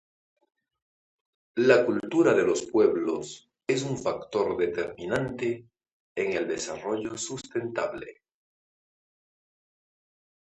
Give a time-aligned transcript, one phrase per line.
[1.57, 5.69] La cultura de los pueblos es un factor determinante
[6.15, 8.23] en el desarrollo sustentable.